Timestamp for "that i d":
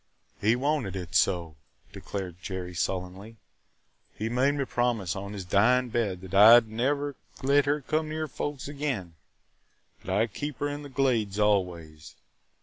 6.21-6.67, 10.03-10.33